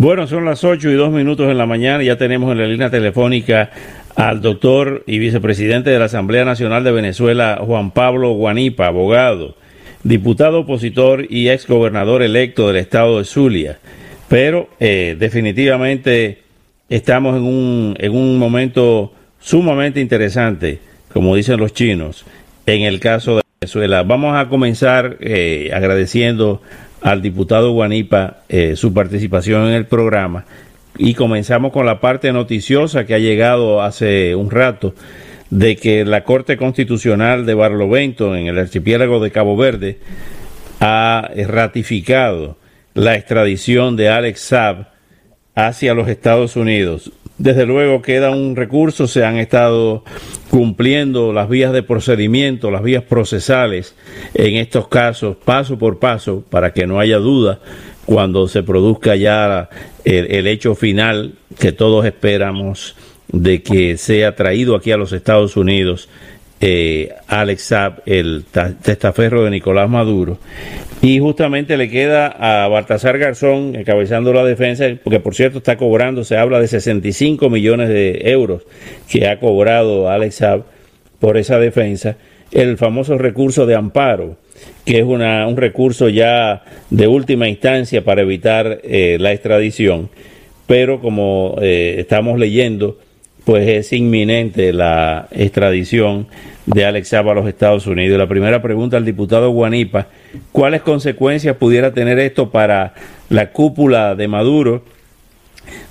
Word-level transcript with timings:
Bueno, 0.00 0.28
son 0.28 0.44
las 0.44 0.62
8 0.62 0.90
y 0.90 0.94
2 0.94 1.10
minutos 1.10 1.50
en 1.50 1.58
la 1.58 1.66
mañana 1.66 2.04
ya 2.04 2.16
tenemos 2.16 2.52
en 2.52 2.58
la 2.58 2.68
línea 2.68 2.88
telefónica 2.88 3.72
al 4.14 4.40
doctor 4.40 5.02
y 5.08 5.18
vicepresidente 5.18 5.90
de 5.90 5.98
la 5.98 6.04
Asamblea 6.04 6.44
Nacional 6.44 6.84
de 6.84 6.92
Venezuela, 6.92 7.58
Juan 7.60 7.90
Pablo 7.90 8.30
Guanipa, 8.30 8.86
abogado, 8.86 9.56
diputado 10.04 10.60
opositor 10.60 11.26
y 11.28 11.48
ex 11.48 11.66
gobernador 11.66 12.22
electo 12.22 12.68
del 12.68 12.76
estado 12.76 13.18
de 13.18 13.24
Zulia. 13.24 13.80
Pero 14.28 14.68
eh, 14.78 15.16
definitivamente 15.18 16.42
estamos 16.88 17.36
en 17.36 17.42
un, 17.42 17.96
en 17.98 18.12
un 18.12 18.38
momento 18.38 19.12
sumamente 19.40 19.98
interesante, 19.98 20.78
como 21.12 21.34
dicen 21.34 21.58
los 21.58 21.74
chinos, 21.74 22.24
en 22.66 22.82
el 22.82 23.00
caso 23.00 23.38
de 23.38 23.42
Venezuela. 23.60 24.04
Vamos 24.04 24.36
a 24.36 24.48
comenzar 24.48 25.16
eh, 25.18 25.72
agradeciendo 25.74 26.62
al 27.02 27.22
diputado 27.22 27.72
Guanipa 27.72 28.38
eh, 28.48 28.76
su 28.76 28.92
participación 28.92 29.68
en 29.68 29.74
el 29.74 29.86
programa 29.86 30.44
y 30.96 31.14
comenzamos 31.14 31.72
con 31.72 31.86
la 31.86 32.00
parte 32.00 32.32
noticiosa 32.32 33.06
que 33.06 33.14
ha 33.14 33.18
llegado 33.18 33.82
hace 33.82 34.34
un 34.34 34.50
rato 34.50 34.94
de 35.50 35.76
que 35.76 36.04
la 36.04 36.24
Corte 36.24 36.56
Constitucional 36.56 37.46
de 37.46 37.54
Barlovento 37.54 38.34
en 38.34 38.48
el 38.48 38.58
archipiélago 38.58 39.20
de 39.20 39.30
Cabo 39.30 39.56
Verde 39.56 39.98
ha 40.80 41.30
ratificado 41.46 42.56
la 42.94 43.14
extradición 43.14 43.96
de 43.96 44.08
Alex 44.08 44.40
Saab 44.40 44.88
hacia 45.54 45.94
los 45.94 46.08
Estados 46.08 46.56
Unidos. 46.56 47.12
Desde 47.38 47.66
luego 47.66 48.02
queda 48.02 48.32
un 48.32 48.56
recurso, 48.56 49.06
se 49.06 49.24
han 49.24 49.38
estado 49.38 50.02
cumpliendo 50.50 51.32
las 51.32 51.48
vías 51.48 51.72
de 51.72 51.84
procedimiento, 51.84 52.72
las 52.72 52.82
vías 52.82 53.04
procesales 53.04 53.94
en 54.34 54.56
estos 54.56 54.88
casos, 54.88 55.36
paso 55.36 55.78
por 55.78 56.00
paso, 56.00 56.42
para 56.50 56.72
que 56.72 56.86
no 56.88 56.98
haya 56.98 57.18
duda 57.18 57.60
cuando 58.06 58.48
se 58.48 58.64
produzca 58.64 59.14
ya 59.14 59.68
el, 60.04 60.46
hecho 60.48 60.74
final 60.74 61.34
que 61.58 61.70
todos 61.70 62.06
esperamos 62.06 62.96
de 63.30 63.62
que 63.62 63.98
sea 63.98 64.34
traído 64.34 64.74
aquí 64.74 64.90
a 64.90 64.96
los 64.96 65.12
Estados 65.12 65.56
Unidos 65.56 66.08
eh, 66.60 67.14
Alex 67.28 67.62
Saab, 67.62 68.02
el 68.04 68.46
testaferro 68.82 69.44
de 69.44 69.50
Nicolás 69.50 69.88
Maduro. 69.88 70.38
Y 71.00 71.20
justamente 71.20 71.76
le 71.76 71.88
queda 71.88 72.26
a 72.26 72.66
Baltasar 72.68 73.18
Garzón 73.18 73.76
encabezando 73.76 74.32
la 74.32 74.44
defensa, 74.44 74.86
porque 75.04 75.20
por 75.20 75.34
cierto 75.34 75.58
está 75.58 75.76
cobrando, 75.76 76.24
se 76.24 76.36
habla 76.36 76.60
de 76.60 76.66
65 76.66 77.48
millones 77.50 77.88
de 77.88 78.22
euros 78.24 78.62
que 79.08 79.28
ha 79.28 79.38
cobrado 79.38 80.10
Alex 80.10 80.34
Saab 80.36 80.64
por 81.20 81.36
esa 81.36 81.58
defensa, 81.58 82.16
el 82.50 82.78
famoso 82.78 83.16
recurso 83.16 83.66
de 83.66 83.76
amparo 83.76 84.36
que 84.84 84.98
es 84.98 85.04
una, 85.04 85.46
un 85.46 85.56
recurso 85.56 86.08
ya 86.08 86.62
de 86.90 87.06
última 87.06 87.48
instancia 87.48 88.04
para 88.04 88.22
evitar 88.22 88.80
eh, 88.82 89.18
la 89.20 89.32
extradición, 89.32 90.08
pero 90.66 91.00
como 91.00 91.56
eh, 91.60 91.96
estamos 91.98 92.38
leyendo, 92.38 92.98
pues 93.48 93.66
es 93.66 93.94
inminente 93.94 94.74
la 94.74 95.26
extradición 95.30 96.26
de 96.66 96.84
Alex 96.84 97.08
Saab 97.08 97.30
a 97.30 97.34
los 97.34 97.48
Estados 97.48 97.86
Unidos. 97.86 98.18
La 98.18 98.28
primera 98.28 98.60
pregunta 98.60 98.98
al 98.98 99.06
diputado 99.06 99.48
Guanipa, 99.52 100.08
¿cuáles 100.52 100.82
consecuencias 100.82 101.56
pudiera 101.56 101.94
tener 101.94 102.18
esto 102.18 102.50
para 102.50 102.92
la 103.30 103.50
cúpula 103.50 104.14
de 104.14 104.28
Maduro, 104.28 104.82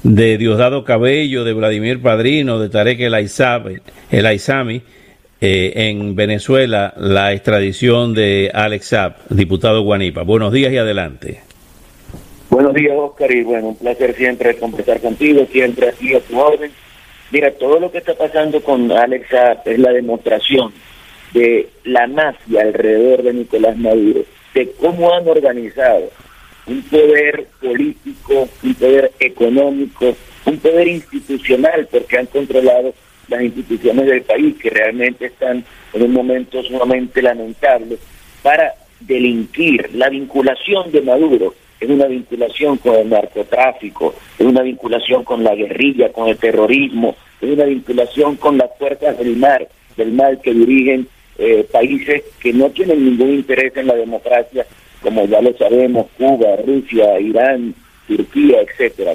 de 0.04 0.38
Diosdado 0.38 0.84
Cabello, 0.84 1.44
de 1.44 1.54
Vladimir 1.54 2.00
Padrino, 2.00 2.60
de 2.60 2.70
Tarek 2.70 3.00
El, 3.00 3.16
el 4.12 4.26
Aizami, 4.28 4.84
eh, 5.42 5.74
en 5.90 6.16
Venezuela 6.16 6.94
la 6.96 7.34
extradición 7.34 8.14
de 8.14 8.52
Alex 8.54 8.86
Saab, 8.86 9.16
diputado 9.30 9.82
Guanipa. 9.82 10.22
Buenos 10.22 10.54
días 10.54 10.72
y 10.72 10.78
adelante. 10.78 11.40
Buenos 12.52 12.76
días, 12.76 12.94
Oscar, 12.96 13.32
y 13.32 13.42
bueno, 13.42 13.70
un 13.70 13.76
placer 13.78 14.16
siempre 14.16 14.56
conversar 14.58 15.02
contigo, 15.02 15.48
siempre 15.52 15.90
aquí 15.90 16.14
a 16.14 16.20
tu 16.20 16.40
orden. 16.40 16.70
Mira, 17.30 17.52
todo 17.52 17.80
lo 17.80 17.92
que 17.92 17.98
está 17.98 18.16
pasando 18.16 18.62
con 18.62 18.90
Alex 18.92 19.30
Saab 19.30 19.62
es 19.66 19.80
la 19.80 19.92
demostración 19.92 20.72
de 21.34 21.68
la 21.84 22.08
mafia 22.08 22.62
alrededor 22.62 23.24
de 23.24 23.34
Nicolás 23.34 23.78
Maduro, 23.78 24.24
de 24.54 24.72
cómo 24.80 25.14
han 25.14 25.28
organizado 25.28 26.10
un 26.68 26.82
poder 26.84 27.48
político, 27.62 28.48
un 28.64 28.74
poder 28.76 29.12
económico, 29.20 30.16
un 30.46 30.58
poder 30.58 30.88
institucional, 30.88 31.88
porque 31.92 32.18
han 32.18 32.28
controlado 32.28 32.94
las 33.28 33.42
instituciones 33.42 34.06
del 34.06 34.22
país, 34.22 34.56
que 34.62 34.70
realmente 34.70 35.26
están 35.26 35.66
en 35.94 36.02
un 36.02 36.14
momento 36.14 36.64
sumamente 36.64 37.22
lamentable, 37.22 37.98
para 38.42 38.74
delinquir. 39.02 39.90
La 39.94 40.10
vinculación 40.10 40.92
de 40.92 41.02
Maduro 41.02 41.54
es 41.80 41.90
una 41.90 42.08
vinculación 42.08 42.78
con 42.78 42.96
el 42.96 43.10
narcotráfico, 43.10 44.16
es 44.38 44.46
una 44.46 44.62
vinculación 44.62 45.24
con 45.24 45.44
la 45.44 45.56
guerrilla, 45.56 46.12
con 46.12 46.28
el 46.28 46.38
terrorismo, 46.38 47.16
es 47.42 47.50
una 47.50 47.66
vinculación 47.66 48.36
con 48.38 48.58
las 48.58 48.70
fuerzas 48.78 49.18
del 49.20 49.38
mar, 49.38 49.68
del 49.96 50.12
mal 50.12 50.40
que 50.42 50.54
dirigen 50.54 51.08
eh, 51.38 51.68
países 51.72 52.24
que 52.40 52.52
no 52.52 52.70
tienen 52.70 53.06
ningún 53.06 53.34
interés 53.36 53.76
en 53.78 53.88
la 53.88 53.96
democracia, 53.96 54.66
como 55.02 55.26
ya 55.26 55.42
lo 55.42 55.56
sabemos, 55.56 56.08
Cuba, 56.18 56.56
Rusia, 56.66 57.20
Irán, 57.20 57.76
Turquía, 58.08 58.62
etcétera, 58.62 59.14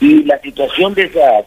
Y 0.00 0.24
la 0.24 0.38
situación 0.40 0.92
de 0.94 1.04
esa 1.04 1.44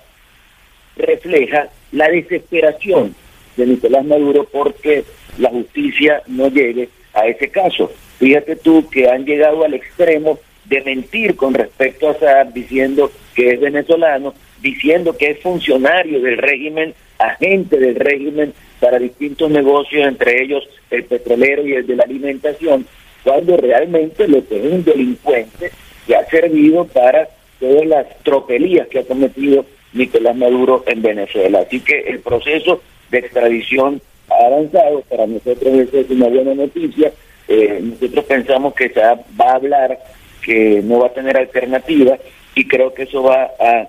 refleja 0.96 1.70
la 1.92 2.10
desesperación 2.10 3.16
de 3.56 3.66
Nicolás 3.68 4.06
Maduro 4.06 4.48
porque 4.52 5.04
la 5.38 5.50
justicia 5.50 6.24
no 6.28 6.48
llegue 6.48 6.90
a 7.18 7.28
ese 7.28 7.50
caso. 7.50 7.92
Fíjate 8.20 8.56
tú 8.56 8.88
que 8.90 9.10
han 9.10 9.26
llegado 9.26 9.64
al 9.64 9.74
extremo 9.74 10.40
de 10.66 10.82
mentir 10.82 11.36
con 11.36 11.54
respecto 11.54 12.10
a 12.10 12.14
Saab 12.16 12.54
diciendo 12.54 13.12
que 13.36 13.52
es 13.54 13.60
venezolano, 13.60 14.34
diciendo 14.62 15.18
que 15.18 15.32
es 15.32 15.40
funcionario 15.40 16.22
del 16.22 16.38
régimen, 16.38 16.94
agente 17.18 17.78
del 17.78 17.96
régimen 17.96 18.54
para 18.80 19.00
distintos 19.00 19.50
negocios, 19.50 20.08
entre 20.08 20.44
ellos 20.44 20.68
el 20.92 21.06
petrolero 21.06 21.66
y 21.66 21.74
el 21.74 21.88
de 21.88 21.96
la 21.96 22.04
alimentación, 22.04 22.86
cuando 23.24 23.58
realmente 23.58 24.28
lo 24.28 24.46
que 24.48 24.58
es 24.58 24.74
un 24.74 24.84
delincuente 24.84 25.72
que 26.06 26.16
ha 26.16 26.26
servido 26.26 26.86
para 26.86 27.28
todas 27.60 27.86
las 27.88 28.06
tropelías 28.24 28.88
que 28.88 29.00
ha 29.00 29.04
cometido 29.04 29.66
Nicolás 29.94 30.36
Maduro 30.36 30.84
en 30.86 31.02
Venezuela. 31.02 31.60
Así 31.62 31.80
que 31.80 32.00
el 32.02 32.20
proceso 32.20 32.82
de 33.10 33.20
extradición 33.20 34.02
avanzado, 34.46 35.02
para 35.10 35.28
nosotros 35.28 35.74
eso 35.74 36.00
es 36.00 36.10
una 36.10 36.28
buena 36.28 36.54
noticia. 36.54 37.12
Eh, 37.48 37.80
nosotros 37.82 38.26
pensamos 38.26 38.74
que 38.74 38.90
se 38.90 39.00
va 39.00 39.18
a 39.40 39.56
hablar, 39.56 40.00
que 40.42 40.82
no 40.84 41.00
va 41.00 41.08
a 41.08 41.14
tener 41.14 41.38
alternativa 41.38 42.18
y 42.56 42.68
creo 42.68 42.94
que 42.94 43.04
eso 43.04 43.24
va 43.24 43.52
a 43.60 43.88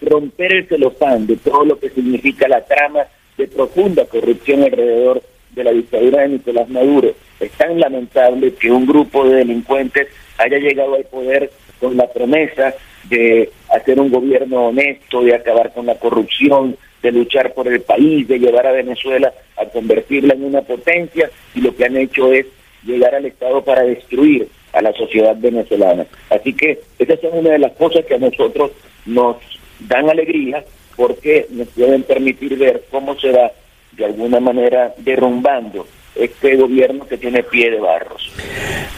romper 0.00 0.52
el 0.52 0.68
celofán 0.68 1.26
de 1.26 1.36
todo 1.36 1.64
lo 1.64 1.78
que 1.78 1.90
significa 1.90 2.46
la 2.46 2.64
trama 2.64 3.00
de 3.36 3.46
profunda 3.48 4.04
corrupción 4.04 4.62
alrededor 4.62 5.22
de 5.50 5.64
la 5.64 5.72
dictadura 5.72 6.22
de 6.22 6.28
Nicolás 6.28 6.68
Maduro. 6.68 7.14
Es 7.40 7.50
tan 7.52 7.78
lamentable 7.78 8.54
que 8.54 8.70
un 8.70 8.86
grupo 8.86 9.28
de 9.28 9.36
delincuentes 9.36 10.08
haya 10.38 10.58
llegado 10.58 10.94
al 10.94 11.04
poder 11.04 11.50
con 11.80 11.96
la 11.96 12.06
promesa 12.08 12.74
de 13.08 13.50
hacer 13.70 14.00
un 14.00 14.10
gobierno 14.10 14.68
honesto, 14.68 15.22
de 15.22 15.34
acabar 15.34 15.72
con 15.72 15.86
la 15.86 15.94
corrupción, 15.96 16.76
de 17.02 17.12
luchar 17.12 17.54
por 17.54 17.68
el 17.68 17.80
país, 17.80 18.26
de 18.26 18.38
llevar 18.38 18.66
a 18.66 18.72
Venezuela 18.72 19.32
a 19.56 19.64
convertirla 19.66 20.34
en 20.34 20.44
una 20.44 20.62
potencia 20.62 21.30
y 21.54 21.60
lo 21.60 21.74
que 21.74 21.84
han 21.84 21.96
hecho 21.96 22.32
es 22.32 22.46
llegar 22.84 23.14
al 23.14 23.26
Estado 23.26 23.62
para 23.62 23.82
destruir 23.82 24.48
a 24.72 24.82
la 24.82 24.92
sociedad 24.92 25.36
venezolana. 25.36 26.06
Así 26.30 26.52
que 26.52 26.80
esas 26.98 27.20
son 27.20 27.38
una 27.38 27.50
de 27.50 27.58
las 27.58 27.72
cosas 27.72 28.04
que 28.04 28.14
a 28.14 28.18
nosotros 28.18 28.72
nos 29.06 29.36
dan 29.80 30.08
alegría 30.08 30.64
porque 30.96 31.46
nos 31.50 31.68
pueden 31.68 32.02
permitir 32.02 32.56
ver 32.58 32.84
cómo 32.90 33.18
se 33.18 33.30
va 33.30 33.52
de 33.92 34.04
alguna 34.04 34.40
manera 34.40 34.94
derrumbando 34.98 35.86
este 36.14 36.56
gobierno 36.56 37.06
que 37.06 37.16
tiene 37.16 37.42
pie 37.42 37.70
de 37.70 37.78
barros. 37.78 38.32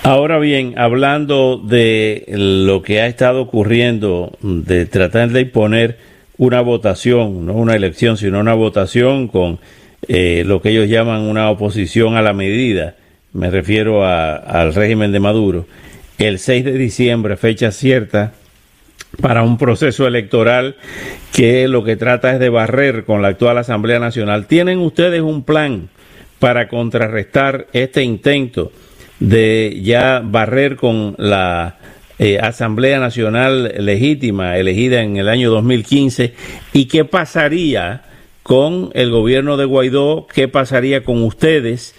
Ahora 0.03 0.39
bien, 0.39 0.75
hablando 0.79 1.59
de 1.59 2.25
lo 2.29 2.83
que 2.83 3.01
ha 3.01 3.07
estado 3.07 3.43
ocurriendo, 3.43 4.33
de 4.41 4.87
tratar 4.87 5.29
de 5.29 5.43
imponer 5.43 5.99
una 6.41 6.63
votación, 6.63 7.45
no 7.45 7.53
una 7.53 7.77
elección, 7.77 8.17
sino 8.17 8.41
una 8.41 8.55
votación 8.55 9.29
con 9.29 9.61
eh, 10.09 10.43
lo 10.47 10.63
que 10.63 10.71
ellos 10.71 10.89
llaman 10.89 11.21
una 11.21 11.51
oposición 11.51 12.17
a 12.17 12.23
la 12.23 12.33
medida, 12.33 12.97
me 13.35 13.51
refiero 13.51 14.07
al 14.07 14.75
régimen 14.75 15.13
de 15.13 15.21
Maduro, 15.21 15.67
el 16.17 16.39
6 16.39 16.65
de 16.65 16.73
diciembre, 16.73 17.37
fecha 17.37 17.71
cierta, 17.73 18.33
para 19.21 19.43
un 19.43 19.59
proceso 19.59 20.07
electoral 20.07 20.77
que 21.35 21.69
lo 21.69 21.85
que 21.85 21.97
trata 21.97 22.33
es 22.33 22.41
de 22.41 22.49
barrer 22.49 23.05
con 23.05 23.21
la 23.21 23.29
actual 23.29 23.59
Asamblea 23.59 23.99
Nacional. 23.99 24.47
¿Tienen 24.47 24.79
ustedes 24.79 25.21
un 25.21 25.45
plan 25.45 25.91
para 26.39 26.69
contrarrestar 26.69 27.67
este 27.75 28.03
intento 28.03 28.73
de 29.19 29.79
ya 29.83 30.23
barrer 30.25 30.77
con 30.77 31.17
la 31.19 31.77
eh, 32.23 32.39
Asamblea 32.39 33.01
Nacional 33.01 33.73
legítima 33.79 34.59
elegida 34.59 35.03
en 35.03 35.17
el 35.17 35.27
año 35.27 35.51
2015 35.51 36.35
y 36.75 36.85
qué 36.85 37.07
pasaría 37.07 38.03
con 38.43 38.91
el 38.93 39.11
gobierno 39.11 39.57
de 39.57 39.65
Guaidó, 39.65 40.27
qué 40.27 40.47
pasaría 40.47 41.03
con 41.03 41.23
ustedes 41.23 41.95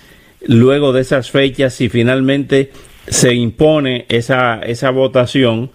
luego 0.45 0.93
de 0.93 1.01
esas 1.01 1.31
fechas 1.31 1.73
si 1.73 1.89
finalmente 1.89 2.69
se 3.07 3.33
impone 3.33 4.05
esa, 4.09 4.61
esa 4.61 4.91
votación 4.91 5.71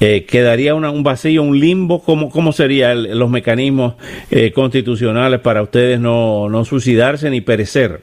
eh, 0.00 0.24
quedaría 0.24 0.74
una, 0.74 0.90
un 0.90 1.02
vacío, 1.02 1.42
un 1.42 1.60
limbo, 1.60 2.02
¿cómo, 2.02 2.30
cómo 2.30 2.52
serían 2.52 3.18
los 3.18 3.28
mecanismos 3.28 3.96
eh, 4.30 4.50
constitucionales 4.50 5.40
para 5.40 5.60
ustedes 5.60 6.00
no, 6.00 6.48
no 6.48 6.64
suicidarse 6.64 7.28
ni 7.28 7.42
perecer? 7.42 8.00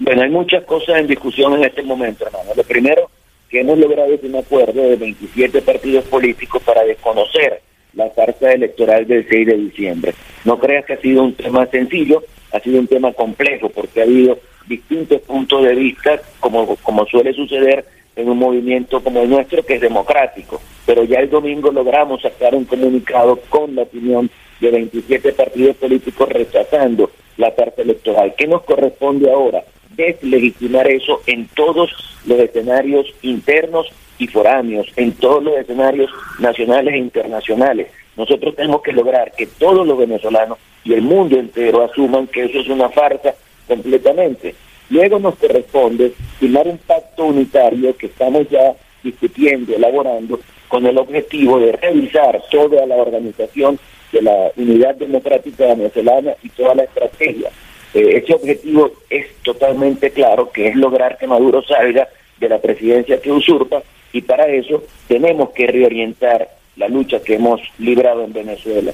Bueno, 0.00 0.22
hay 0.22 0.30
muchas 0.30 0.64
cosas 0.64 0.98
en 0.98 1.06
discusión 1.06 1.54
en 1.54 1.66
este 1.66 1.84
momento, 1.84 2.26
hermano. 2.26 2.50
Lo 2.56 2.64
primero, 2.64 3.08
que 3.50 3.60
hemos 3.60 3.78
logrado 3.78 4.14
es 4.14 4.22
un 4.22 4.36
acuerdo 4.36 4.80
de 4.80 4.96
27 4.96 5.60
partidos 5.62 6.04
políticos 6.04 6.62
para 6.62 6.84
desconocer 6.84 7.60
la 7.94 8.08
carta 8.10 8.52
electoral 8.52 9.06
del 9.06 9.28
6 9.28 9.46
de 9.46 9.56
diciembre. 9.56 10.14
No 10.44 10.58
creas 10.58 10.84
que 10.84 10.92
ha 10.92 11.00
sido 11.00 11.24
un 11.24 11.34
tema 11.34 11.66
sencillo, 11.66 12.22
ha 12.52 12.60
sido 12.60 12.78
un 12.78 12.86
tema 12.86 13.12
complejo, 13.12 13.68
porque 13.68 14.00
ha 14.00 14.04
habido 14.04 14.38
distintos 14.68 15.20
puntos 15.22 15.64
de 15.64 15.74
vista, 15.74 16.20
como, 16.38 16.76
como 16.76 17.04
suele 17.06 17.32
suceder 17.32 17.84
en 18.14 18.28
un 18.28 18.38
movimiento 18.38 19.02
como 19.02 19.22
el 19.22 19.30
nuestro 19.30 19.64
que 19.64 19.74
es 19.74 19.80
democrático. 19.80 20.60
Pero 20.86 21.02
ya 21.02 21.18
el 21.18 21.30
domingo 21.30 21.72
logramos 21.72 22.22
sacar 22.22 22.54
un 22.54 22.64
comunicado 22.64 23.36
con 23.48 23.74
la 23.74 23.82
opinión 23.82 24.30
de 24.60 24.70
27 24.70 25.32
partidos 25.32 25.76
políticos 25.76 26.28
rechazando 26.28 27.10
la 27.36 27.52
carta 27.52 27.82
electoral. 27.82 28.34
¿Qué 28.36 28.46
nos 28.46 28.62
corresponde 28.62 29.32
ahora? 29.32 29.64
Deslegitimar 30.06 30.88
eso 30.88 31.22
en 31.26 31.46
todos 31.48 31.90
los 32.26 32.38
escenarios 32.38 33.06
internos 33.22 33.86
y 34.18 34.26
foráneos, 34.26 34.86
en 34.96 35.12
todos 35.12 35.42
los 35.42 35.56
escenarios 35.56 36.10
nacionales 36.38 36.94
e 36.94 36.98
internacionales. 36.98 37.88
Nosotros 38.16 38.54
tenemos 38.56 38.82
que 38.82 38.92
lograr 38.92 39.32
que 39.32 39.46
todos 39.46 39.86
los 39.86 39.98
venezolanos 39.98 40.58
y 40.84 40.94
el 40.94 41.02
mundo 41.02 41.38
entero 41.38 41.84
asuman 41.84 42.26
que 42.26 42.44
eso 42.44 42.58
es 42.58 42.68
una 42.68 42.88
farsa 42.88 43.34
completamente. 43.66 44.54
Luego 44.90 45.18
nos 45.18 45.36
corresponde 45.36 46.12
firmar 46.38 46.66
un 46.66 46.78
pacto 46.78 47.24
unitario 47.24 47.96
que 47.96 48.06
estamos 48.06 48.48
ya 48.50 48.74
discutiendo, 49.02 49.74
elaborando, 49.74 50.40
con 50.68 50.86
el 50.86 50.98
objetivo 50.98 51.58
de 51.58 51.72
revisar 51.72 52.42
toda 52.50 52.86
la 52.86 52.96
organización 52.96 53.78
de 54.12 54.22
la 54.22 54.52
Unidad 54.56 54.94
Democrática 54.96 55.66
Venezolana 55.66 56.34
y 56.42 56.48
toda 56.50 56.74
la 56.74 56.84
estrategia. 56.84 57.50
Eh, 57.94 58.22
ese 58.22 58.34
objetivo 58.34 58.92
es 59.08 59.26
totalmente 59.42 60.10
claro, 60.10 60.50
que 60.50 60.68
es 60.68 60.76
lograr 60.76 61.18
que 61.18 61.26
Maduro 61.26 61.62
salga 61.62 62.08
de 62.38 62.48
la 62.48 62.60
presidencia 62.60 63.20
que 63.20 63.32
usurpa 63.32 63.82
y 64.12 64.22
para 64.22 64.46
eso 64.46 64.82
tenemos 65.08 65.50
que 65.50 65.66
reorientar 65.66 66.48
la 66.76 66.88
lucha 66.88 67.22
que 67.22 67.34
hemos 67.34 67.60
librado 67.78 68.24
en 68.24 68.32
Venezuela. 68.32 68.92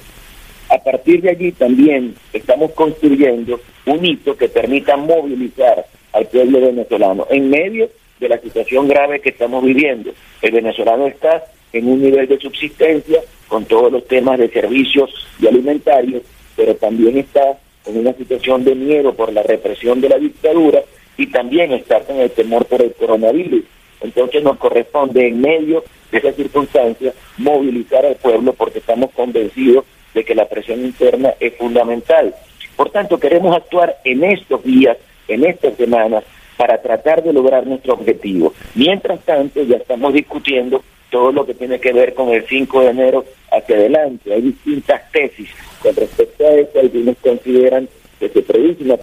A 0.69 0.77
partir 0.79 1.21
de 1.21 1.29
allí 1.29 1.51
también 1.53 2.15
estamos 2.33 2.71
construyendo 2.71 3.59
un 3.85 4.05
hito 4.05 4.35
que 4.35 4.49
permita 4.49 4.97
movilizar 4.97 5.85
al 6.11 6.27
pueblo 6.27 6.59
venezolano 6.59 7.25
en 7.29 7.49
medio 7.49 7.89
de 8.19 8.29
la 8.29 8.39
situación 8.39 8.87
grave 8.87 9.21
que 9.21 9.29
estamos 9.29 9.63
viviendo. 9.63 10.11
El 10.41 10.51
venezolano 10.51 11.07
está 11.07 11.45
en 11.71 11.87
un 11.87 12.01
nivel 12.01 12.27
de 12.27 12.39
subsistencia 12.39 13.21
con 13.47 13.65
todos 13.65 13.91
los 13.91 14.05
temas 14.07 14.39
de 14.39 14.49
servicios 14.49 15.09
y 15.39 15.47
alimentarios, 15.47 16.23
pero 16.55 16.75
también 16.75 17.17
está 17.17 17.57
en 17.87 17.97
una 17.97 18.13
situación 18.13 18.63
de 18.63 18.75
miedo 18.75 19.13
por 19.13 19.31
la 19.33 19.43
represión 19.43 20.01
de 20.01 20.09
la 20.09 20.17
dictadura 20.17 20.81
y 21.17 21.27
también 21.27 21.71
está 21.71 22.01
con 22.01 22.17
el 22.17 22.31
temor 22.31 22.65
por 22.65 22.81
el 22.81 22.93
coronavirus. 22.93 23.63
Entonces 24.01 24.43
nos 24.43 24.57
corresponde 24.57 25.27
en 25.27 25.41
medio 25.41 25.83
de 26.11 26.19
esa 26.19 26.31
circunstancia 26.33 27.13
movilizar 27.37 28.05
al 28.05 28.15
pueblo 28.15 28.53
porque 28.53 28.79
estamos 28.79 29.11
convencidos 29.11 29.85
de 30.13 30.23
que 30.23 30.35
la 30.35 30.47
presión 30.47 30.81
interna 30.81 31.33
es 31.39 31.55
fundamental. 31.55 32.33
Por 32.75 32.91
tanto, 32.91 33.19
queremos 33.19 33.55
actuar 33.55 33.97
en 34.03 34.23
estos 34.23 34.63
días, 34.63 34.97
en 35.27 35.45
estas 35.45 35.75
semanas, 35.75 36.23
para 36.57 36.81
tratar 36.81 37.23
de 37.23 37.33
lograr 37.33 37.65
nuestro 37.65 37.93
objetivo. 37.93 38.53
Mientras 38.75 39.19
tanto, 39.21 39.63
ya 39.63 39.77
estamos 39.77 40.13
discutiendo 40.13 40.83
todo 41.09 41.31
lo 41.31 41.45
que 41.45 41.53
tiene 41.53 41.79
que 41.79 41.93
ver 41.93 42.13
con 42.13 42.29
el 42.29 42.45
5 42.45 42.81
de 42.81 42.89
enero 42.89 43.25
hacia 43.57 43.75
adelante. 43.75 44.33
Hay 44.33 44.41
distintas 44.41 45.11
tesis 45.11 45.49
con 45.81 45.95
respecto 45.95 46.45
a 46.45 46.51
eso. 46.51 46.79
Algunos 46.79 47.17
consideran 47.17 47.89
que 48.19 48.29
se 48.29 48.41
produce 48.41 48.83
una, 48.83 48.97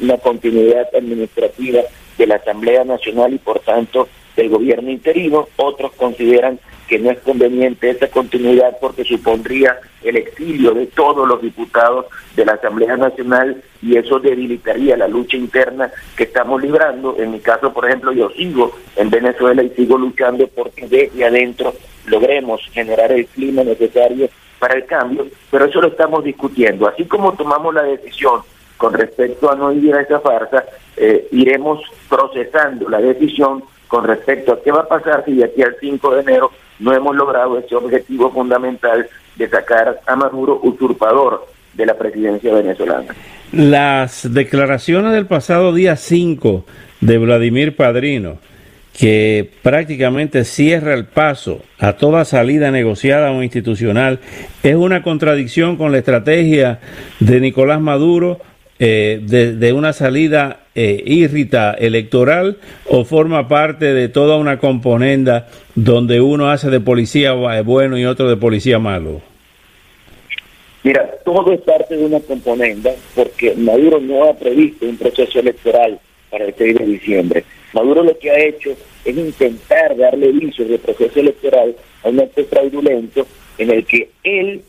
una 0.00 0.18
continuidad 0.18 0.88
administrativa 0.94 1.82
de 2.16 2.26
la 2.26 2.36
Asamblea 2.36 2.84
Nacional 2.84 3.34
y, 3.34 3.38
por 3.38 3.60
tanto, 3.60 4.08
del 4.36 4.48
gobierno 4.48 4.90
interino. 4.90 5.48
Otros 5.56 5.92
consideran 5.92 6.58
que 6.88 6.98
no 6.98 7.10
es 7.10 7.18
conveniente 7.20 7.90
esa 7.90 8.08
continuidad 8.08 8.76
porque 8.80 9.04
supondría 9.04 9.78
el 10.02 10.16
exilio 10.16 10.72
de 10.72 10.86
todos 10.86 11.26
los 11.26 11.40
diputados 11.40 12.06
de 12.36 12.44
la 12.44 12.52
Asamblea 12.52 12.96
Nacional 12.96 13.62
y 13.80 13.96
eso 13.96 14.18
debilitaría 14.20 14.96
la 14.96 15.08
lucha 15.08 15.36
interna 15.36 15.90
que 16.16 16.24
estamos 16.24 16.62
librando. 16.62 17.16
En 17.18 17.32
mi 17.32 17.40
caso, 17.40 17.72
por 17.72 17.86
ejemplo, 17.86 18.12
yo 18.12 18.30
sigo 18.30 18.76
en 18.96 19.08
Venezuela 19.10 19.62
y 19.62 19.70
sigo 19.70 19.96
luchando 19.96 20.46
porque 20.48 20.86
desde 20.86 21.24
adentro 21.24 21.74
logremos 22.06 22.60
generar 22.72 23.12
el 23.12 23.26
clima 23.26 23.62
necesario 23.62 24.28
para 24.58 24.74
el 24.74 24.86
cambio, 24.86 25.26
pero 25.50 25.66
eso 25.66 25.80
lo 25.80 25.88
estamos 25.88 26.24
discutiendo. 26.24 26.88
Así 26.88 27.04
como 27.04 27.32
tomamos 27.34 27.74
la 27.74 27.82
decisión 27.82 28.40
con 28.76 28.92
respecto 28.94 29.50
a 29.50 29.56
no 29.56 29.72
ir 29.72 29.94
a 29.94 30.02
esa 30.02 30.20
farsa, 30.20 30.64
eh, 30.96 31.28
iremos 31.32 31.80
procesando 32.08 32.88
la 32.88 33.00
decisión 33.00 33.62
con 33.88 34.04
respecto 34.04 34.52
a 34.52 34.62
qué 34.62 34.72
va 34.72 34.80
a 34.80 34.88
pasar 34.88 35.24
si 35.24 35.34
de 35.34 35.44
aquí 35.44 35.62
al 35.62 35.76
5 35.80 36.14
de 36.14 36.20
enero 36.22 36.50
no 36.78 36.92
hemos 36.92 37.14
logrado 37.14 37.58
ese 37.58 37.74
objetivo 37.74 38.30
fundamental 38.30 39.08
de 39.36 39.48
sacar 39.48 40.00
a 40.06 40.16
Maduro 40.16 40.60
usurpador 40.62 41.46
de 41.74 41.86
la 41.86 41.94
presidencia 41.94 42.52
venezolana. 42.54 43.14
Las 43.52 44.32
declaraciones 44.32 45.12
del 45.12 45.26
pasado 45.26 45.72
día 45.72 45.96
5 45.96 46.64
de 47.00 47.18
Vladimir 47.18 47.76
Padrino, 47.76 48.38
que 48.98 49.50
prácticamente 49.62 50.44
cierra 50.44 50.94
el 50.94 51.04
paso 51.04 51.62
a 51.78 51.94
toda 51.94 52.24
salida 52.24 52.70
negociada 52.70 53.32
o 53.32 53.42
institucional, 53.42 54.20
es 54.62 54.76
una 54.76 55.02
contradicción 55.02 55.76
con 55.76 55.90
la 55.90 55.98
estrategia 55.98 56.78
de 57.18 57.40
Nicolás 57.40 57.80
Maduro 57.80 58.40
eh, 58.78 59.20
de, 59.22 59.72
una 59.72 59.92
salida 59.92 60.60
eh, 60.74 61.02
irrita 61.06 61.74
electoral 61.74 62.58
o 62.86 63.04
forma 63.04 63.46
parte 63.48 63.94
de 63.94 64.08
toda 64.08 64.36
una 64.36 64.58
componenda 64.58 65.48
donde 65.74 66.20
uno 66.20 66.50
hace 66.50 66.70
de 66.70 66.80
policía 66.80 67.32
bueno 67.32 67.98
y 67.98 68.04
otro 68.04 68.28
de 68.28 68.36
policía 68.36 68.78
malo? 68.78 69.20
Mira, 70.84 71.08
todo 71.24 71.52
es 71.52 71.60
parte 71.62 71.96
de 71.96 72.04
una 72.04 72.20
componenda 72.20 72.90
porque 73.14 73.54
Maduro 73.54 74.00
no 74.00 74.24
ha 74.24 74.34
previsto 74.34 74.86
un 74.86 74.98
proceso 74.98 75.40
electoral 75.40 75.98
para 76.30 76.44
el 76.44 76.54
6 76.56 76.78
de 76.78 76.84
diciembre. 76.84 77.44
Maduro 77.74 78.04
lo 78.04 78.18
que 78.18 78.30
ha 78.30 78.38
hecho 78.38 78.70
es 79.04 79.16
intentar 79.16 79.96
darle 79.96 80.32
viso 80.32 80.64
de 80.64 80.78
proceso 80.78 81.20
electoral 81.20 81.74
a 82.04 82.08
un 82.08 82.20
acto 82.20 82.44
fraudulento 82.44 83.26
en 83.58 83.70
el 83.70 83.84
que 83.84 84.10
él, 84.22 84.62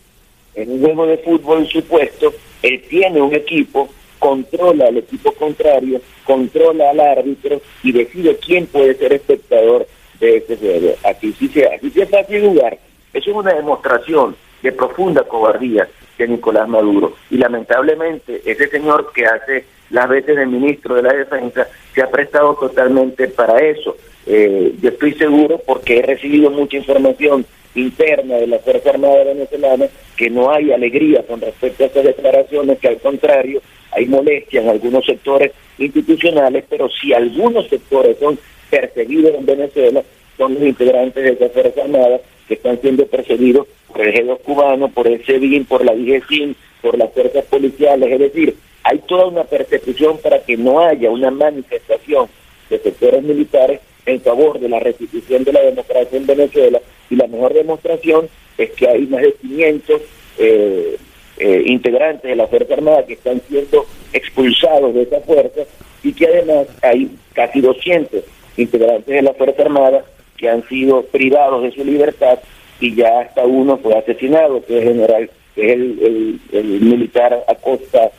en 0.55 0.71
un 0.71 0.81
juego 0.81 1.05
de 1.05 1.17
fútbol 1.19 1.67
supuesto, 1.67 2.33
él 2.63 2.83
tiene 2.89 3.21
un 3.21 3.33
equipo, 3.33 3.89
controla 4.17 4.87
al 4.87 4.97
equipo 4.97 5.31
contrario, 5.33 6.01
controla 6.23 6.89
al 6.89 6.99
árbitro 6.99 7.61
y 7.83 7.91
decide 7.91 8.37
quién 8.37 8.65
puede 8.65 8.95
ser 8.95 9.13
espectador 9.13 9.87
de 10.19 10.37
este 10.37 10.57
juego. 10.57 10.95
Aquí 11.03 11.33
sí 11.37 11.47
se, 11.49 11.67
aquí 11.71 11.91
sí 11.91 12.01
es 12.01 12.09
fácil 12.09 12.41
jugar. 12.41 12.77
Eso 13.13 13.29
es 13.29 13.35
una 13.35 13.53
demostración 13.53 14.35
de 14.63 14.71
profunda 14.71 15.23
cobardía 15.23 15.87
de 16.17 16.27
Nicolás 16.27 16.67
Maduro. 16.67 17.13
Y 17.29 17.37
lamentablemente 17.37 18.41
ese 18.45 18.67
señor 18.67 19.11
que 19.13 19.25
hace 19.25 19.65
las 19.89 20.09
veces 20.09 20.35
de 20.35 20.45
ministro 20.45 20.95
de 20.95 21.03
la 21.03 21.13
Defensa 21.13 21.67
se 21.93 22.01
ha 22.01 22.09
prestado 22.09 22.55
totalmente 22.55 23.27
para 23.27 23.59
eso. 23.59 23.95
Eh, 24.25 24.73
yo 24.81 24.89
estoy 24.89 25.13
seguro 25.13 25.61
porque 25.65 25.99
he 25.99 26.01
recibido 26.01 26.49
mucha 26.49 26.77
información 26.77 27.45
interna 27.75 28.35
de 28.35 28.47
la 28.47 28.59
Fuerza 28.59 28.91
Armada 28.91 29.23
Venezolana 29.23 29.85
que 30.15 30.29
no 30.29 30.51
hay 30.51 30.71
alegría 30.71 31.23
con 31.23 31.41
respecto 31.41 31.83
a 31.83 31.87
estas 31.87 32.05
declaraciones, 32.05 32.79
que 32.79 32.87
al 32.87 32.97
contrario 32.97 33.61
hay 33.91 34.05
molestia 34.05 34.61
en 34.61 34.69
algunos 34.69 35.05
sectores 35.05 35.51
institucionales, 35.77 36.63
pero 36.69 36.89
si 36.89 37.13
algunos 37.13 37.67
sectores 37.67 38.17
son 38.17 38.39
perseguidos 38.69 39.35
en 39.35 39.45
Venezuela, 39.45 40.03
son 40.37 40.53
los 40.55 40.63
integrantes 40.63 41.23
de 41.23 41.31
esa 41.31 41.49
Fuerza 41.53 41.81
Armada 41.83 42.19
que 42.47 42.55
están 42.55 42.79
siendo 42.81 43.05
perseguidos 43.07 43.67
por 43.87 44.01
el 44.01 44.13
G2 44.13 44.39
cubano, 44.41 44.89
por 44.89 45.07
el 45.07 45.23
SEBIN, 45.25 45.65
por 45.65 45.83
la 45.83 45.93
DGCIN, 45.93 46.55
por 46.81 46.97
las 46.97 47.11
fuerzas 47.13 47.45
policiales, 47.45 48.11
es 48.11 48.19
decir, 48.19 48.55
hay 48.85 48.99
toda 48.99 49.25
una 49.25 49.43
persecución 49.43 50.19
para 50.19 50.43
que 50.43 50.55
no 50.55 50.79
haya 50.79 51.09
una 51.09 51.31
manifestación 51.31 52.27
de 52.69 52.77
sectores 52.77 53.23
militares 53.23 53.81
en 54.05 54.21
favor 54.21 54.59
de 54.59 54.69
la 54.69 54.79
restitución 54.79 55.43
de 55.43 55.53
la 55.53 55.61
democracia 55.61 56.15
en 56.15 56.27
Venezuela. 56.27 56.79
Y 57.09 57.15
la 57.15 57.25
mejor 57.25 57.55
demostración 57.55 58.29
es 58.59 58.69
que 58.73 58.87
hay 58.87 59.07
más 59.07 59.23
de 59.23 59.33
500 59.33 60.01
eh, 60.37 60.97
eh, 61.39 61.63
integrantes 61.65 62.29
de 62.29 62.35
la 62.35 62.45
Fuerza 62.45 62.75
Armada 62.75 63.07
que 63.07 63.13
están 63.13 63.41
siendo 63.49 63.87
expulsados 64.13 64.93
de 64.93 65.01
esa 65.01 65.19
fuerza 65.21 65.61
y 66.03 66.13
que 66.13 66.27
además 66.27 66.67
hay 66.83 67.09
casi 67.33 67.61
200 67.61 68.23
integrantes 68.57 69.15
de 69.15 69.21
la 69.23 69.33
Fuerza 69.33 69.63
Armada 69.63 70.05
que 70.37 70.47
han 70.47 70.61
sido 70.69 71.01
privados 71.05 71.63
de 71.63 71.71
su 71.71 71.83
libertad 71.83 72.37
y 72.79 72.93
ya 72.93 73.21
hasta 73.21 73.45
uno 73.45 73.77
fue 73.77 73.97
asesinado, 73.97 74.63
que 74.63 74.77
es, 74.77 74.83
general, 74.83 75.31
que 75.55 75.65
es 75.65 75.71
el, 75.71 76.39
el, 76.51 76.65
militar 76.81 77.43
Acosta 77.47 78.11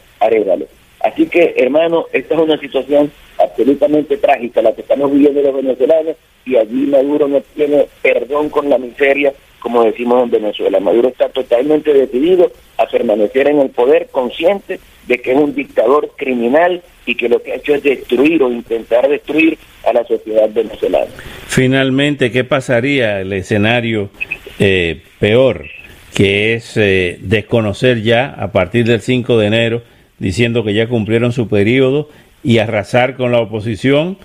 Así 1.00 1.26
que, 1.26 1.54
hermano, 1.56 2.06
esta 2.12 2.35
es 2.35 2.40
una 2.40 2.58
situación 2.58 3.11
absolutamente 3.38 4.16
trágica 4.16 4.62
la 4.62 4.75
que 4.75 4.80
estamos 4.80 5.12
viviendo 5.12 5.40
los 5.42 5.54
venezolanos 5.54 6.16
y 6.44 6.56
allí 6.56 6.87
Maduro 6.87 7.28
no 7.28 7.42
tiene 7.54 7.87
perdón 8.02 8.49
con 8.50 8.68
la 8.68 8.78
miseria, 8.78 9.32
como 9.58 9.85
decimos 9.85 10.23
en 10.23 10.30
Venezuela. 10.30 10.80
Maduro 10.80 11.08
está 11.08 11.28
totalmente 11.28 11.92
decidido 11.92 12.50
a 12.78 12.87
permanecer 12.87 13.49
en 13.49 13.61
el 13.61 13.70
poder, 13.70 14.08
consciente 14.11 14.78
de 15.06 15.18
que 15.18 15.32
es 15.32 15.38
un 15.38 15.54
dictador 15.54 16.12
criminal 16.16 16.82
y 17.04 17.14
que 17.14 17.28
lo 17.28 17.42
que 17.42 17.52
ha 17.52 17.56
hecho 17.56 17.75
es 17.75 17.82
destruir 17.82 18.42
o 18.42 18.50
intentar 18.50 19.08
destruir 19.08 19.58
a 19.85 19.92
la 19.92 20.04
sociedad 20.04 20.49
venezolana. 20.52 21.11
Finalmente, 21.46 22.30
¿qué 22.30 22.44
pasaría 22.44 23.20
el 23.20 23.32
escenario 23.32 24.11
eh, 24.58 25.02
peor, 25.18 25.66
que 26.14 26.54
es 26.54 26.76
eh, 26.76 27.18
desconocer 27.20 28.02
ya 28.02 28.26
a 28.28 28.52
partir 28.52 28.85
del 28.85 29.00
5 29.00 29.38
de 29.38 29.46
enero, 29.46 29.82
diciendo 30.18 30.64
que 30.64 30.75
ya 30.75 30.88
cumplieron 30.88 31.32
su 31.32 31.49
periodo 31.49 32.08
y 32.42 32.58
arrasar 32.58 33.16
con 33.16 33.32
la 33.32 33.40
oposición? 33.40 34.18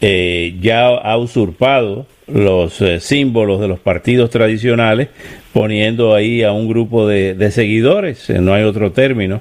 Eh, 0.00 0.56
ya 0.60 0.88
ha 0.88 1.16
usurpado 1.16 2.06
los 2.26 2.82
símbolos 3.00 3.60
de 3.60 3.68
los 3.68 3.78
partidos 3.78 4.30
tradicionales, 4.30 5.08
poniendo 5.52 6.14
ahí 6.14 6.42
a 6.42 6.52
un 6.52 6.68
grupo 6.68 7.06
de, 7.06 7.50
seguidores, 7.50 8.28
no 8.30 8.52
hay 8.52 8.64
otro 8.64 8.92
término, 8.92 9.40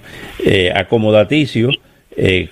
acomodaticio, 0.74 1.72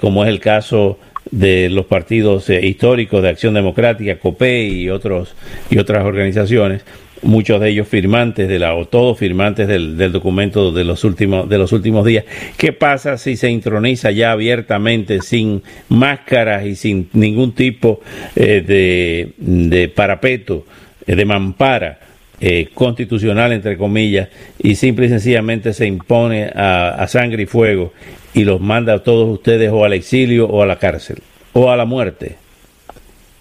como 0.01 0.23
es 0.23 0.29
el 0.29 0.39
caso 0.39 0.97
de 1.31 1.69
los 1.69 1.85
partidos 1.85 2.49
históricos 2.49 3.23
de 3.23 3.29
Acción 3.29 3.53
Democrática, 3.53 4.17
COPE 4.17 4.65
y 4.67 4.89
otros 4.89 5.35
y 5.69 5.77
otras 5.77 6.05
organizaciones, 6.05 6.83
muchos 7.23 7.59
de 7.59 7.69
ellos 7.69 7.87
firmantes 7.87 8.47
de 8.47 8.59
la 8.59 8.75
o 8.75 8.85
todos 8.85 9.17
firmantes 9.17 9.67
del, 9.67 10.11
documento 10.11 10.71
de 10.71 10.83
los 10.83 11.03
últimos 11.03 11.49
de 11.49 11.57
los 11.57 11.71
últimos 11.71 12.05
días. 12.05 12.25
¿Qué 12.57 12.73
pasa 12.73 13.17
si 13.17 13.35
se 13.35 13.49
introniza 13.49 14.11
ya 14.11 14.31
abiertamente 14.31 15.21
sin 15.21 15.63
máscaras 15.89 16.65
y 16.65 16.75
sin 16.75 17.09
ningún 17.13 17.53
tipo 17.53 18.01
eh, 18.35 18.63
de, 18.65 19.33
de, 19.37 19.89
parapeto, 19.89 20.65
eh, 21.05 21.15
de 21.15 21.25
mampara? 21.25 21.99
Eh, 22.41 22.69
constitucional, 22.73 23.53
entre 23.53 23.77
comillas, 23.77 24.27
y 24.59 24.75
simple 24.75 25.05
y 25.05 25.09
sencillamente 25.09 25.71
se 25.71 25.85
impone 25.85 26.51
a, 26.53 26.89
a, 26.89 27.07
sangre 27.07 27.43
y 27.43 27.45
fuego 27.45 27.93
y 28.33 28.43
los 28.43 28.59
manda 28.59 28.95
a 28.95 28.99
todos 29.03 29.29
ustedes 29.29 29.71
o 29.71 29.85
al 29.85 29.93
exilio 29.93 30.47
o 30.47 30.61
a 30.61 30.65
la 30.65 30.77
cárcel 30.77 31.19
o 31.53 31.69
a 31.69 31.77
la 31.77 31.85
muerte? 31.85 32.35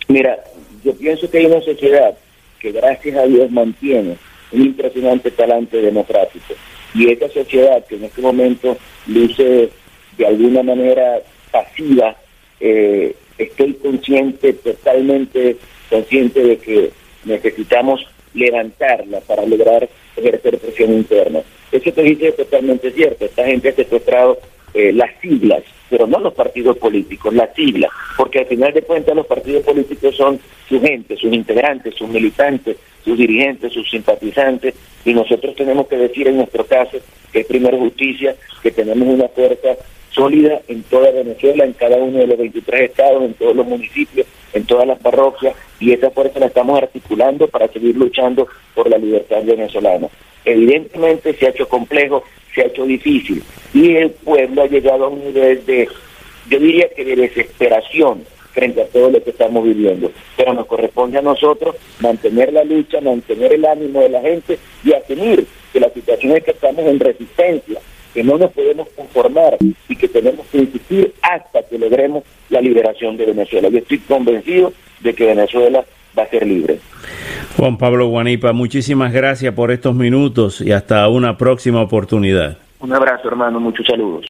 Mira, 0.08 0.38
yo 0.84 0.94
pienso 0.94 1.28
que 1.30 1.38
hay 1.38 1.46
una 1.46 1.60
sociedad 1.62 2.14
que 2.62 2.70
gracias 2.70 3.16
a 3.16 3.26
Dios 3.26 3.50
mantiene 3.50 4.16
un 4.52 4.62
impresionante 4.62 5.32
talante 5.32 5.78
democrático. 5.78 6.54
Y 6.94 7.10
esta 7.10 7.28
sociedad 7.28 7.84
que 7.86 7.96
en 7.96 8.04
este 8.04 8.22
momento 8.22 8.76
luce 9.06 9.70
de 10.16 10.26
alguna 10.26 10.62
manera 10.62 11.20
pasiva, 11.50 12.16
eh, 12.60 13.16
estoy 13.36 13.74
consciente, 13.74 14.52
totalmente 14.52 15.56
consciente 15.90 16.40
de 16.40 16.58
que 16.58 16.90
necesitamos 17.24 18.06
levantarla 18.34 19.20
para 19.20 19.44
lograr 19.44 19.88
ejercer 20.16 20.58
presión 20.58 20.92
interna. 20.92 21.40
Eso 21.72 21.92
que 21.92 22.02
dice 22.02 22.32
totalmente 22.32 22.90
cierto. 22.92 23.24
Esta 23.24 23.44
gente 23.44 23.70
ha 23.70 23.74
secuestrado 23.74 24.38
eh, 24.74 24.92
las 24.92 25.10
siglas 25.20 25.62
pero 25.92 26.06
no 26.06 26.20
los 26.20 26.32
partidos 26.32 26.78
políticos, 26.78 27.34
la 27.34 27.52
sigla, 27.52 27.86
porque 28.16 28.38
al 28.38 28.46
final 28.46 28.72
de 28.72 28.80
cuentas 28.80 29.14
los 29.14 29.26
partidos 29.26 29.62
políticos 29.62 30.16
son 30.16 30.40
su 30.66 30.80
gente, 30.80 31.18
sus 31.18 31.30
integrantes, 31.30 31.94
sus 31.96 32.08
militantes, 32.08 32.78
sus 33.04 33.18
dirigentes, 33.18 33.74
sus 33.74 33.90
simpatizantes, 33.90 34.74
y 35.04 35.12
nosotros 35.12 35.54
tenemos 35.54 35.86
que 35.88 35.98
decir 35.98 36.28
en 36.28 36.38
nuestro 36.38 36.64
caso 36.64 36.96
que 37.30 37.40
es 37.40 37.46
primero 37.46 37.76
justicia, 37.76 38.34
que 38.62 38.70
tenemos 38.70 39.06
una 39.06 39.28
fuerza 39.28 39.76
sólida 40.08 40.62
en 40.66 40.82
toda 40.84 41.10
Venezuela, 41.10 41.66
en 41.66 41.74
cada 41.74 41.98
uno 41.98 42.20
de 42.20 42.26
los 42.26 42.38
23 42.38 42.88
estados, 42.88 43.22
en 43.24 43.34
todos 43.34 43.54
los 43.54 43.66
municipios, 43.66 44.26
en 44.52 44.64
todas 44.64 44.86
las 44.86 44.98
parroquias, 44.98 45.54
y 45.80 45.92
esa 45.92 46.10
fuerza 46.10 46.38
la 46.38 46.46
estamos 46.46 46.80
articulando 46.80 47.48
para 47.48 47.68
seguir 47.68 47.96
luchando 47.96 48.48
por 48.74 48.88
la 48.88 48.98
libertad 48.98 49.42
venezolana. 49.44 50.08
Evidentemente 50.44 51.34
se 51.34 51.46
ha 51.46 51.50
hecho 51.50 51.68
complejo, 51.68 52.24
se 52.54 52.62
ha 52.62 52.66
hecho 52.66 52.84
difícil, 52.84 53.42
y 53.72 53.96
el 53.96 54.10
pueblo 54.10 54.62
ha 54.62 54.66
llegado 54.66 55.04
a 55.04 55.08
un 55.08 55.24
nivel 55.24 55.64
de, 55.64 55.88
yo 56.48 56.58
diría 56.58 56.88
que 56.88 57.04
de 57.04 57.16
desesperación 57.16 58.24
frente 58.52 58.82
a 58.82 58.86
todo 58.86 59.10
lo 59.10 59.22
que 59.22 59.30
estamos 59.30 59.64
viviendo. 59.64 60.12
Pero 60.36 60.52
nos 60.52 60.66
corresponde 60.66 61.18
a 61.18 61.22
nosotros 61.22 61.76
mantener 62.00 62.52
la 62.52 62.64
lucha, 62.64 63.00
mantener 63.00 63.54
el 63.54 63.64
ánimo 63.64 64.02
de 64.02 64.10
la 64.10 64.20
gente 64.20 64.58
y 64.84 64.92
asumir 64.92 65.46
que 65.72 65.80
la 65.80 65.90
situación 65.90 66.36
es 66.36 66.44
que 66.44 66.50
estamos 66.50 66.84
en 66.84 67.00
resistencia, 67.00 67.80
que 68.12 68.22
no 68.22 68.38
nos 68.38 68.50
podemos 68.52 68.88
conformar 68.90 69.56
y 69.60 69.96
que 69.96 70.08
tenemos 70.08 70.46
que 70.46 70.58
insistir 70.58 71.14
hasta 71.22 71.62
que 71.62 71.78
logremos 71.78 72.24
la 72.50 72.60
liberación 72.60 73.16
de 73.16 73.26
Venezuela. 73.26 73.68
Yo 73.68 73.78
estoy 73.78 73.98
convencido 73.98 74.72
de 75.00 75.14
que 75.14 75.26
Venezuela 75.26 75.84
va 76.16 76.24
a 76.24 76.28
ser 76.28 76.46
libre. 76.46 76.78
Juan 77.56 77.78
Pablo 77.78 78.06
Guanipa, 78.06 78.52
muchísimas 78.52 79.12
gracias 79.12 79.54
por 79.54 79.70
estos 79.70 79.94
minutos 79.94 80.60
y 80.60 80.72
hasta 80.72 81.08
una 81.08 81.36
próxima 81.36 81.82
oportunidad. 81.82 82.58
Un 82.80 82.92
abrazo, 82.92 83.28
hermano. 83.28 83.60
Muchos 83.60 83.86
saludos. 83.86 84.26